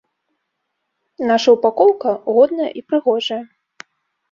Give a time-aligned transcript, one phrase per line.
[1.33, 3.41] Наша упакоўка годная і прыгожая.